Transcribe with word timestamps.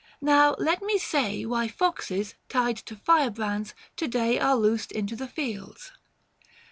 Now 0.19 0.55
let 0.57 0.81
me 0.81 0.97
say 0.97 1.45
Why 1.45 1.67
foxes, 1.67 2.33
tied 2.49 2.77
to 2.87 2.95
firebrands, 2.95 3.75
to 3.97 4.07
day 4.07 4.39
Are 4.39 4.55
loosed 4.55 4.91
into 4.91 5.15
the 5.15 5.27
fields. 5.27 5.91